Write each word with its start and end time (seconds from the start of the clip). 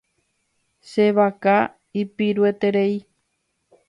Che 0.89 1.05
vaka 1.17 1.57
ipirueterei. 2.01 2.93